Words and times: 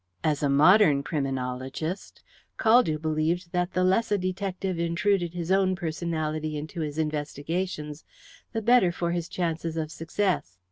As 0.23 0.41
a 0.41 0.49
modern 0.49 1.03
criminologist, 1.03 2.23
Caldew 2.57 2.97
believed 2.99 3.51
that 3.51 3.73
the 3.73 3.83
less 3.83 4.11
a 4.11 4.17
detective 4.17 4.79
intruded 4.79 5.35
his 5.35 5.51
own 5.51 5.75
personality 5.75 6.57
into 6.57 6.81
his 6.81 6.97
investigations 6.97 8.03
the 8.51 8.63
better 8.63 8.91
for 8.91 9.11
his 9.11 9.29
chances 9.29 9.77
of 9.77 9.91
success. 9.91 10.57